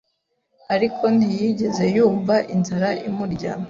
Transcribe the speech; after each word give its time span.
Ariko 0.75 1.03
ntiyigeze 1.15 1.83
yumva 1.95 2.35
inzara 2.55 2.89
imurya. 3.07 3.51